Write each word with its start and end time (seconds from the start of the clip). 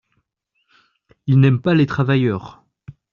Ils 1.27 1.39
n’aiment 1.39 1.61
pas 1.61 1.75
les 1.75 1.85
travailleurs. 1.85 2.65